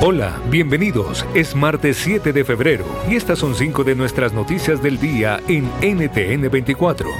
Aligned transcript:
Hola, 0.00 0.40
bienvenidos. 0.48 1.26
Es 1.34 1.54
martes 1.54 1.98
7 1.98 2.32
de 2.32 2.44
febrero 2.44 2.86
y 3.10 3.16
estas 3.16 3.38
son 3.38 3.54
cinco 3.54 3.84
de 3.84 3.94
nuestras 3.94 4.32
noticias 4.32 4.82
del 4.82 4.98
día 4.98 5.38
en 5.48 5.66
NTN 5.82 6.50
24. 6.50 7.10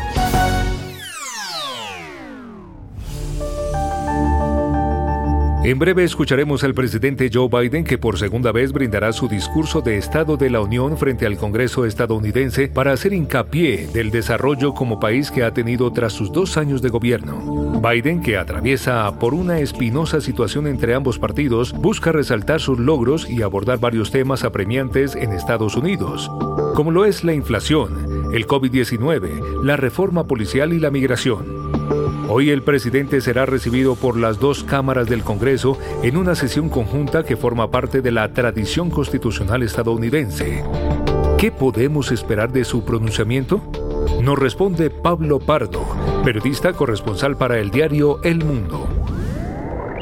En 5.72 5.78
breve 5.78 6.04
escucharemos 6.04 6.64
al 6.64 6.74
presidente 6.74 7.30
Joe 7.32 7.48
Biden 7.48 7.84
que 7.84 7.96
por 7.96 8.18
segunda 8.18 8.52
vez 8.52 8.72
brindará 8.72 9.10
su 9.14 9.26
discurso 9.26 9.80
de 9.80 9.96
Estado 9.96 10.36
de 10.36 10.50
la 10.50 10.60
Unión 10.60 10.98
frente 10.98 11.24
al 11.24 11.38
Congreso 11.38 11.86
estadounidense 11.86 12.68
para 12.68 12.92
hacer 12.92 13.14
hincapié 13.14 13.86
del 13.86 14.10
desarrollo 14.10 14.74
como 14.74 15.00
país 15.00 15.30
que 15.30 15.44
ha 15.44 15.54
tenido 15.54 15.90
tras 15.90 16.12
sus 16.12 16.30
dos 16.30 16.58
años 16.58 16.82
de 16.82 16.90
gobierno. 16.90 17.80
Biden, 17.80 18.20
que 18.20 18.36
atraviesa 18.36 19.18
por 19.18 19.32
una 19.32 19.60
espinosa 19.60 20.20
situación 20.20 20.66
entre 20.66 20.94
ambos 20.94 21.18
partidos, 21.18 21.72
busca 21.72 22.12
resaltar 22.12 22.60
sus 22.60 22.78
logros 22.78 23.30
y 23.30 23.40
abordar 23.40 23.80
varios 23.80 24.10
temas 24.10 24.44
apremiantes 24.44 25.16
en 25.16 25.32
Estados 25.32 25.74
Unidos, 25.74 26.30
como 26.74 26.90
lo 26.90 27.06
es 27.06 27.24
la 27.24 27.32
inflación, 27.32 28.30
el 28.34 28.46
COVID-19, 28.46 29.62
la 29.64 29.76
reforma 29.76 30.26
policial 30.26 30.74
y 30.74 30.80
la 30.80 30.90
migración. 30.90 31.61
Hoy 32.28 32.50
el 32.50 32.62
presidente 32.62 33.20
será 33.20 33.46
recibido 33.46 33.94
por 33.96 34.16
las 34.16 34.38
dos 34.38 34.64
cámaras 34.64 35.08
del 35.08 35.22
Congreso 35.22 35.78
en 36.02 36.16
una 36.16 36.34
sesión 36.34 36.68
conjunta 36.68 37.24
que 37.24 37.36
forma 37.36 37.70
parte 37.70 38.00
de 38.00 38.12
la 38.12 38.32
tradición 38.32 38.90
constitucional 38.90 39.62
estadounidense. 39.62 40.62
¿Qué 41.38 41.50
podemos 41.50 42.12
esperar 42.12 42.52
de 42.52 42.64
su 42.64 42.84
pronunciamiento? 42.84 43.60
Nos 44.22 44.38
responde 44.38 44.88
Pablo 44.90 45.40
Pardo, 45.40 45.84
periodista 46.24 46.72
corresponsal 46.72 47.36
para 47.36 47.58
el 47.58 47.70
diario 47.70 48.22
El 48.22 48.44
Mundo. 48.44 48.88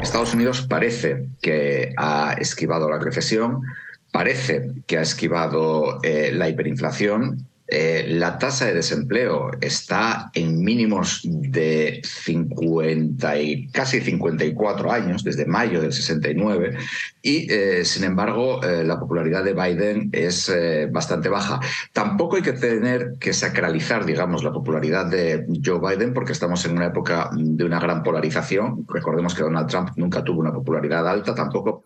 Estados 0.01 0.33
Unidos 0.33 0.61
parece 0.67 1.27
que 1.41 1.93
ha 1.97 2.33
esquivado 2.33 2.89
la 2.89 2.99
recesión, 2.99 3.61
parece 4.11 4.71
que 4.85 4.97
ha 4.97 5.01
esquivado 5.01 5.99
eh, 6.03 6.31
la 6.33 6.49
hiperinflación 6.49 7.47
eh, 7.73 8.05
la 8.05 8.37
tasa 8.37 8.65
de 8.65 8.73
desempleo 8.73 9.49
está 9.61 10.29
en 10.33 10.61
mínimos 10.61 11.21
de 11.23 12.01
50 12.03 13.39
y 13.39 13.67
casi 13.69 14.01
54 14.01 14.91
años, 14.91 15.23
desde 15.23 15.45
mayo 15.45 15.79
del 15.79 15.93
69, 15.93 16.77
y 17.21 17.49
eh, 17.49 17.85
sin 17.85 18.03
embargo 18.03 18.61
eh, 18.61 18.83
la 18.83 18.99
popularidad 18.99 19.45
de 19.45 19.53
Biden 19.53 20.09
es 20.11 20.51
bastante 20.91 21.29
baja. 21.29 21.61
Tampoco 21.93 22.35
hay 22.35 22.41
que 22.41 22.51
tener 22.51 23.13
que 23.21 23.31
sacralizar, 23.31 24.05
digamos, 24.05 24.43
la 24.43 24.51
popularidad 24.51 25.05
de 25.05 25.45
Joe 25.63 25.79
Biden 25.79 26.13
porque 26.13 26.33
estamos 26.33 26.65
en 26.65 26.73
una 26.73 26.87
época 26.87 27.29
de 27.33 27.63
una 27.63 27.79
gran 27.79 28.03
polarización. 28.03 28.85
Recordemos 28.89 29.33
que 29.33 29.43
Donald 29.43 29.69
Trump 29.69 29.91
nunca 29.95 30.25
tuvo 30.25 30.41
una 30.41 30.51
popularidad 30.51 31.07
alta, 31.07 31.33
tampoco 31.33 31.85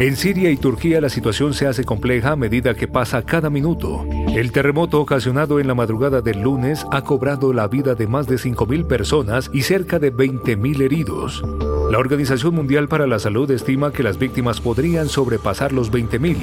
En 0.00 0.16
Siria 0.16 0.50
y 0.50 0.56
Turquía 0.56 0.98
la 1.02 1.10
situación 1.10 1.52
se 1.52 1.66
hace 1.66 1.84
compleja 1.84 2.32
a 2.32 2.36
medida 2.36 2.72
que 2.72 2.88
pasa 2.88 3.20
cada 3.20 3.50
minuto. 3.50 4.06
El 4.34 4.50
terremoto 4.50 4.98
ocasionado 4.98 5.60
en 5.60 5.66
la 5.66 5.74
madrugada 5.74 6.22
del 6.22 6.40
lunes 6.40 6.86
ha 6.90 7.02
cobrado 7.02 7.52
la 7.52 7.68
vida 7.68 7.94
de 7.94 8.06
más 8.06 8.26
de 8.26 8.36
5.000 8.36 8.86
personas 8.86 9.50
y 9.52 9.60
cerca 9.60 9.98
de 9.98 10.10
20.000 10.10 10.80
heridos. 10.80 11.42
La 11.90 11.98
Organización 11.98 12.54
Mundial 12.54 12.88
para 12.88 13.06
la 13.06 13.18
Salud 13.18 13.50
estima 13.50 13.92
que 13.92 14.02
las 14.02 14.18
víctimas 14.18 14.62
podrían 14.62 15.10
sobrepasar 15.10 15.72
los 15.72 15.92
20.000. 15.92 16.38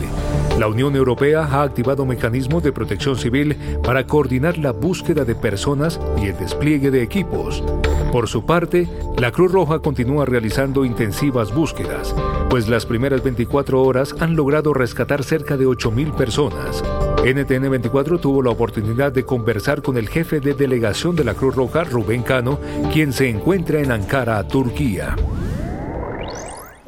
La 0.57 0.67
Unión 0.67 0.95
Europea 0.95 1.43
ha 1.43 1.61
activado 1.61 2.03
mecanismos 2.07 2.63
de 2.63 2.71
protección 2.71 3.15
civil 3.15 3.55
para 3.83 4.07
coordinar 4.07 4.57
la 4.57 4.71
búsqueda 4.71 5.23
de 5.23 5.35
personas 5.35 5.99
y 6.19 6.27
el 6.27 6.37
despliegue 6.37 6.89
de 6.89 7.03
equipos. 7.03 7.63
Por 8.11 8.27
su 8.27 8.43
parte, 8.43 8.87
la 9.19 9.31
Cruz 9.31 9.51
Roja 9.51 9.79
continúa 9.79 10.25
realizando 10.25 10.83
intensivas 10.83 11.53
búsquedas, 11.53 12.15
pues 12.49 12.67
las 12.67 12.87
primeras 12.87 13.23
24 13.23 13.83
horas 13.83 14.15
han 14.19 14.35
logrado 14.35 14.73
rescatar 14.73 15.23
cerca 15.23 15.57
de 15.57 15.67
8.000 15.67 16.15
personas. 16.15 16.83
NTN 17.23 17.69
24 17.69 18.17
tuvo 18.17 18.41
la 18.41 18.49
oportunidad 18.49 19.11
de 19.11 19.25
conversar 19.25 19.83
con 19.83 19.95
el 19.97 20.09
jefe 20.09 20.39
de 20.39 20.55
delegación 20.55 21.15
de 21.15 21.23
la 21.23 21.35
Cruz 21.35 21.55
Roja, 21.55 21.83
Rubén 21.83 22.23
Cano, 22.23 22.59
quien 22.91 23.13
se 23.13 23.29
encuentra 23.29 23.79
en 23.79 23.91
Ankara, 23.91 24.47
Turquía. 24.47 25.15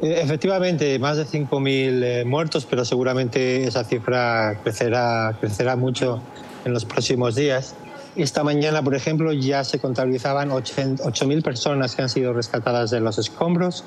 Eh, 0.02 0.20
efectivamente, 0.22 0.98
más 0.98 1.18
de 1.18 1.26
5.000 1.26 2.02
eh, 2.02 2.24
muertos, 2.24 2.66
pero 2.68 2.84
seguramente 2.84 3.64
esa 3.64 3.84
cifra 3.84 4.58
crecerá, 4.62 5.36
crecerá 5.40 5.76
mucho 5.76 6.22
en 6.64 6.72
los 6.72 6.84
próximos 6.84 7.34
días. 7.34 7.74
Esta 8.16 8.42
mañana, 8.42 8.82
por 8.82 8.94
ejemplo, 8.94 9.32
ya 9.32 9.62
se 9.62 9.78
contabilizaban 9.78 10.50
8.000 10.50 11.42
personas 11.42 11.94
que 11.94 12.02
han 12.02 12.08
sido 12.08 12.32
rescatadas 12.32 12.90
de 12.90 12.98
los 13.00 13.18
escombros 13.18 13.84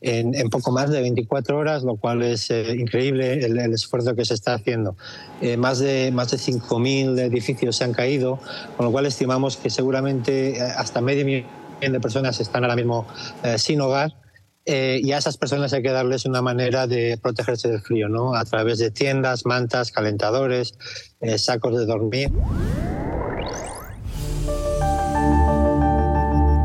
en, 0.00 0.48
poco 0.48 0.70
más 0.70 0.90
de 0.90 1.00
24 1.00 1.58
horas, 1.58 1.82
lo 1.82 1.96
cual 1.96 2.22
es 2.22 2.50
eh, 2.50 2.76
increíble 2.78 3.44
el, 3.44 3.58
esfuerzo 3.72 4.14
que 4.14 4.24
se 4.24 4.34
está 4.34 4.54
haciendo. 4.54 4.96
más 5.58 5.80
de, 5.80 6.12
más 6.12 6.30
de 6.30 6.36
5.000 6.36 7.18
edificios 7.18 7.76
se 7.76 7.84
han 7.84 7.92
caído, 7.92 8.38
con 8.76 8.86
lo 8.86 8.92
cual 8.92 9.06
estimamos 9.06 9.56
que 9.56 9.70
seguramente 9.70 10.62
hasta 10.62 11.00
medio 11.00 11.24
millón 11.24 11.46
de 11.80 12.00
personas 12.00 12.38
están 12.38 12.62
ahora 12.62 12.76
mismo 12.76 13.06
sin 13.56 13.80
hogar 13.80 14.14
eh, 14.66 15.00
y 15.02 15.12
a 15.12 15.18
esas 15.18 15.36
personas 15.36 15.72
hay 15.72 15.82
que 15.82 15.90
darles 15.90 16.24
una 16.24 16.40
manera 16.40 16.86
de 16.86 17.18
protegerse 17.20 17.68
del 17.68 17.80
frío, 17.80 18.08
¿no? 18.08 18.34
A 18.34 18.44
través 18.44 18.78
de 18.78 18.90
tiendas, 18.90 19.44
mantas, 19.44 19.90
calentadores, 19.90 20.74
eh, 21.20 21.38
sacos 21.38 21.78
de 21.78 21.86
dormir. 21.86 22.30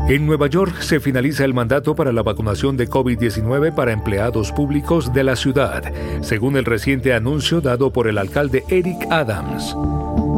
En 0.08 0.26
Nueva 0.26 0.48
York 0.48 0.80
se 0.80 0.98
finaliza 0.98 1.44
el 1.44 1.54
mandato 1.54 1.94
para 1.94 2.10
la 2.10 2.24
vacunación 2.24 2.76
de 2.76 2.88
COVID-19 2.88 3.72
para 3.72 3.92
empleados 3.92 4.50
públicos 4.50 5.12
de 5.12 5.22
la 5.22 5.36
ciudad, 5.36 5.84
según 6.20 6.56
el 6.56 6.64
reciente 6.64 7.12
anuncio 7.12 7.60
dado 7.60 7.92
por 7.92 8.08
el 8.08 8.18
alcalde 8.18 8.64
Eric 8.68 9.06
Adams. 9.08 9.76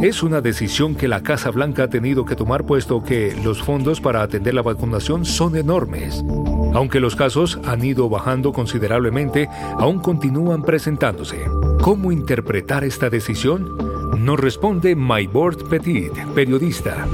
Es 0.02 0.24
una 0.24 0.40
decisión 0.40 0.96
que 0.96 1.06
la 1.06 1.22
Casa 1.22 1.52
Blanca 1.52 1.84
ha 1.84 1.88
tenido 1.88 2.24
que 2.24 2.34
tomar 2.34 2.66
puesto 2.66 3.04
que 3.04 3.36
los 3.44 3.62
fondos 3.62 4.00
para 4.00 4.20
atender 4.20 4.52
la 4.52 4.62
vacunación 4.62 5.24
son 5.24 5.56
enormes. 5.56 6.24
Aunque 6.74 6.98
los 6.98 7.14
casos 7.14 7.60
han 7.64 7.84
ido 7.84 8.08
bajando 8.08 8.52
considerablemente, 8.52 9.48
aún 9.78 10.00
continúan 10.00 10.64
presentándose. 10.64 11.36
¿Cómo 11.82 12.10
interpretar 12.10 12.82
esta 12.82 13.10
decisión? 13.10 13.76
Nos 14.18 14.40
responde 14.40 14.96
Maybord 14.96 15.68
Petit, 15.68 16.12
periodista. 16.34 17.06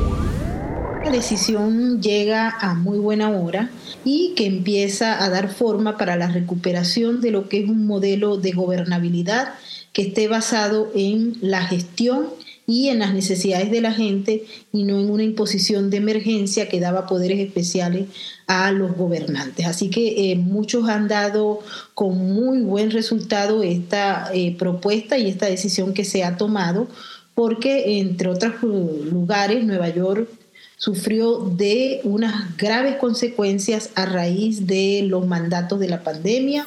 La 1.05 1.11
decisión 1.11 2.01
llega 2.01 2.57
a 2.59 2.73
muy 2.73 2.99
buena 2.99 3.29
hora 3.29 3.69
y 4.03 4.33
que 4.35 4.47
empieza 4.47 5.23
a 5.23 5.29
dar 5.29 5.51
forma 5.51 5.99
para 5.99 6.17
la 6.17 6.29
recuperación 6.29 7.21
de 7.21 7.33
lo 7.33 7.51
que 7.51 7.65
es 7.65 7.69
un 7.69 7.87
modelo 7.87 8.39
de 8.39 8.53
gobernabilidad 8.53 9.53
que 9.93 10.03
esté 10.03 10.27
basado 10.27 10.91
en 10.95 11.37
la 11.43 11.67
gestión 11.67 12.29
y 12.69 12.91
en 12.91 12.99
las 12.99 13.15
necesidades 13.15 13.71
de 13.71 13.81
la 13.81 13.93
gente 13.93 14.45
y 14.75 14.85
no 14.85 15.01
en 15.01 15.09
una 15.09 15.23
imposición 15.23 15.89
de 15.89 15.97
emergencia 15.97 16.69
que 16.69 16.81
daba 16.81 17.07
poderes 17.07 17.41
especiales 17.41 18.09
a 18.47 18.71
los 18.73 18.95
gobernantes. 18.95 19.65
Así 19.65 19.89
que 19.89 20.31
eh, 20.31 20.37
muchos 20.37 20.87
han 20.87 21.09
dado 21.09 21.61
con 21.95 22.19
muy 22.19 22.61
buen 22.61 22.91
resultado 22.91 23.63
esta 23.63 24.31
eh, 24.35 24.55
propuesta 24.59 25.17
y 25.17 25.31
esta 25.31 25.47
decisión 25.47 25.95
que 25.95 26.05
se 26.05 26.25
ha 26.25 26.37
tomado, 26.37 26.89
porque 27.35 28.01
entre 28.01 28.29
otros 28.29 28.63
lugares 28.63 29.65
Nueva 29.65 29.89
York 29.89 30.29
sufrió 30.77 31.39
de 31.39 32.03
unas 32.05 32.55
graves 32.59 32.97
consecuencias 32.97 33.91
a 33.95 34.05
raíz 34.05 34.67
de 34.67 35.05
los 35.07 35.27
mandatos 35.27 35.81
de 35.81 35.89
la 35.89 36.03
pandemia 36.03 36.67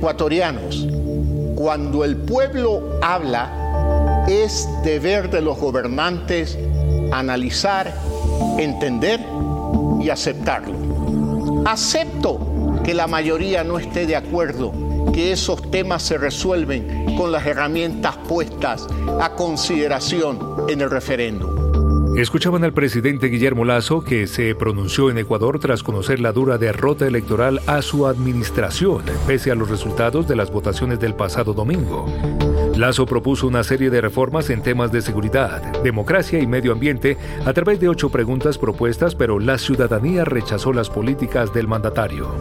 Ecuatorianos, 0.00 0.88
cuando 1.56 2.06
el 2.06 2.16
pueblo 2.16 2.98
habla, 3.02 4.24
es 4.26 4.66
deber 4.82 5.28
de 5.28 5.42
los 5.42 5.58
gobernantes 5.58 6.58
analizar, 7.12 7.94
entender 8.56 9.20
y 10.00 10.08
aceptarlo. 10.08 10.74
Acepto 11.66 12.80
que 12.82 12.94
la 12.94 13.08
mayoría 13.08 13.62
no 13.62 13.78
esté 13.78 14.06
de 14.06 14.16
acuerdo, 14.16 14.72
que 15.12 15.32
esos 15.32 15.70
temas 15.70 16.02
se 16.02 16.16
resuelven 16.16 17.14
con 17.18 17.30
las 17.30 17.44
herramientas 17.44 18.16
puestas 18.26 18.86
a 19.20 19.34
consideración 19.34 20.64
en 20.70 20.80
el 20.80 20.88
referéndum. 20.88 21.59
Escuchaban 22.16 22.64
al 22.64 22.72
presidente 22.72 23.28
Guillermo 23.28 23.64
Lazo 23.64 24.02
que 24.02 24.26
se 24.26 24.54
pronunció 24.54 25.10
en 25.10 25.18
Ecuador 25.18 25.58
tras 25.58 25.82
conocer 25.82 26.20
la 26.20 26.32
dura 26.32 26.58
derrota 26.58 27.06
electoral 27.06 27.60
a 27.66 27.82
su 27.82 28.06
administración, 28.06 29.02
pese 29.26 29.50
a 29.50 29.54
los 29.54 29.70
resultados 29.70 30.26
de 30.26 30.36
las 30.36 30.50
votaciones 30.50 30.98
del 30.98 31.14
pasado 31.14 31.54
domingo. 31.54 32.06
Lazo 32.76 33.06
propuso 33.06 33.46
una 33.46 33.62
serie 33.62 33.90
de 33.90 34.00
reformas 34.00 34.50
en 34.50 34.62
temas 34.62 34.90
de 34.92 35.02
seguridad, 35.02 35.62
democracia 35.82 36.40
y 36.40 36.46
medio 36.46 36.72
ambiente 36.72 37.16
a 37.46 37.52
través 37.52 37.80
de 37.80 37.88
ocho 37.88 38.10
preguntas 38.10 38.58
propuestas, 38.58 39.14
pero 39.14 39.38
la 39.38 39.56
ciudadanía 39.56 40.24
rechazó 40.24 40.72
las 40.72 40.90
políticas 40.90 41.54
del 41.54 41.68
mandatario. 41.68 42.34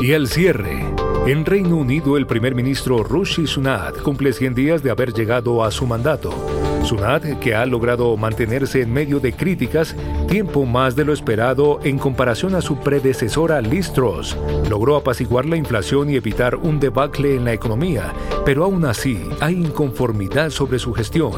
Y 0.00 0.12
el 0.12 0.28
cierre. 0.28 0.84
En 1.26 1.46
Reino 1.46 1.76
Unido, 1.76 2.18
el 2.18 2.26
primer 2.26 2.54
ministro 2.54 3.02
Rishi 3.02 3.46
Sunak 3.46 4.02
cumple 4.02 4.32
100 4.34 4.54
días 4.54 4.82
de 4.82 4.90
haber 4.90 5.14
llegado 5.14 5.64
a 5.64 5.70
su 5.70 5.86
mandato. 5.86 6.63
Sunak, 6.84 7.38
que 7.38 7.54
ha 7.54 7.64
logrado 7.66 8.16
mantenerse 8.16 8.82
en 8.82 8.92
medio 8.92 9.18
de 9.18 9.32
críticas, 9.32 9.96
tiempo 10.28 10.66
más 10.66 10.94
de 10.94 11.04
lo 11.04 11.12
esperado 11.12 11.80
en 11.82 11.98
comparación 11.98 12.54
a 12.54 12.60
su 12.60 12.76
predecesora 12.78 13.60
Liz 13.60 13.92
Truss, 13.92 14.36
logró 14.68 14.96
apaciguar 14.96 15.46
la 15.46 15.56
inflación 15.56 16.10
y 16.10 16.16
evitar 16.16 16.56
un 16.56 16.78
debacle 16.78 17.34
en 17.34 17.44
la 17.44 17.52
economía, 17.52 18.12
pero 18.44 18.64
aún 18.64 18.84
así 18.84 19.20
hay 19.40 19.54
inconformidad 19.54 20.50
sobre 20.50 20.78
su 20.78 20.92
gestión. 20.92 21.32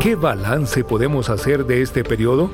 ¿Qué 0.00 0.16
balance 0.16 0.84
podemos 0.84 1.30
hacer 1.30 1.64
de 1.64 1.82
este 1.82 2.04
periodo? 2.04 2.50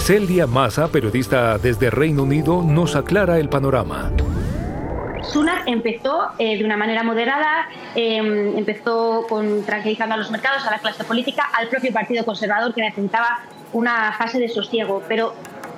Celia 0.00 0.46
Massa, 0.46 0.88
periodista 0.88 1.58
desde 1.58 1.90
Reino 1.90 2.22
Unido, 2.22 2.62
nos 2.62 2.96
aclara 2.96 3.38
el 3.38 3.48
panorama. 3.48 4.12
Sunak 5.28 5.64
empezó 5.66 6.30
eh, 6.38 6.56
de 6.56 6.64
una 6.64 6.76
manera 6.76 7.02
moderada, 7.02 7.68
em, 7.94 8.56
empezó 8.56 9.26
con, 9.28 9.64
tranquilizando 9.64 10.14
a 10.14 10.18
los 10.18 10.30
mercados, 10.30 10.66
a 10.66 10.70
la 10.70 10.78
clase 10.78 11.04
política, 11.04 11.44
al 11.54 11.68
propio 11.68 11.92
Partido 11.92 12.24
Conservador 12.24 12.74
que 12.74 12.80
necesitaba 12.80 13.40
una 13.72 14.12
fase 14.12 14.38
de 14.38 14.48
sosiego, 14.48 15.02
pero 15.06 15.34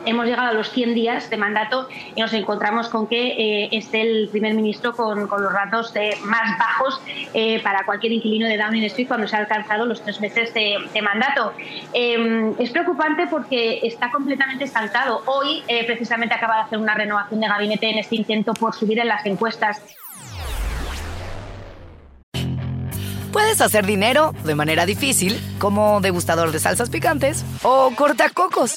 hemos 0.06 0.26
llegado 0.26 0.48
a 0.48 0.52
los 0.52 0.70
100 0.70 0.94
días 0.94 1.30
de 1.30 1.36
mandato 1.36 1.88
y 2.14 2.20
nos 2.20 2.32
encontramos 2.32 2.88
con 2.88 3.06
que 3.06 3.64
eh, 3.64 3.68
esté 3.72 4.02
el 4.02 4.28
primer 4.28 4.54
ministro 4.54 4.94
con, 4.94 5.20
los 5.20 5.52
ratos 5.52 5.94
más 6.24 6.58
bajos 6.58 7.00
eh, 7.34 7.60
para 7.62 7.84
cualquier 7.84 8.12
inquilino 8.12 8.46
de 8.46 8.56
Downing 8.56 8.84
Street 8.84 9.08
cuando 9.08 9.26
se 9.28 9.36
ha 9.36 9.40
alcanzado 9.40 9.86
los 9.86 10.02
tres 10.02 10.20
meses 10.20 10.52
de, 10.54 10.78
mandato. 11.02 11.52
Em, 11.92 12.54
es 12.58 12.70
preocupante 12.70 13.26
porque 13.26 13.80
está 13.82 14.10
completamente 14.10 14.64
estancado. 14.64 15.22
Hoy 15.26 15.62
eh, 15.66 15.84
precisamente 15.86 16.34
acaba 16.34 16.56
de 16.56 16.62
hacer 16.62 16.78
una 16.78 16.94
renovación 16.94 17.40
de 17.40 17.48
gabinete 17.48 17.90
en 17.90 17.98
este 17.98 18.16
intento 18.16 18.52
por 18.54 18.74
subir 18.74 18.98
en 18.98 19.08
las 19.08 19.24
encuestas. 19.24 19.82
Puedes 23.32 23.60
hacer 23.60 23.86
dinero 23.86 24.34
de 24.44 24.56
manera 24.56 24.86
difícil, 24.86 25.40
como 25.58 26.00
degustador 26.00 26.50
de 26.50 26.58
salsas 26.58 26.90
picantes, 26.90 27.44
o 27.62 27.92
cortacocos, 27.94 28.76